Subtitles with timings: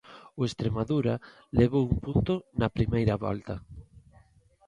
[0.39, 1.15] O Estremadura
[1.59, 3.55] levou un punto na primeira volta.